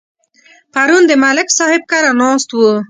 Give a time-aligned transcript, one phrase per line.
[0.73, 2.71] پرون د ملک صاحب کره ناست وو.